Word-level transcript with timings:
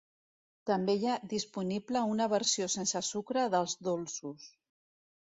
També 0.67 0.93
hi 0.99 1.03
ha 1.09 1.17
disponible 1.33 2.01
una 2.13 2.27
versió 2.31 2.69
sense 2.77 3.03
sucre 3.11 3.45
dels 3.57 3.77
dolços. 3.89 4.49